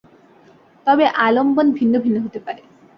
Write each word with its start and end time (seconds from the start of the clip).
তবে 0.87 1.05
আলম্বন 1.17 1.67
ভিন্ন 1.71 1.93
ভিন্ন 1.99 2.17
হতে 2.25 2.39
পারে। 2.39 2.61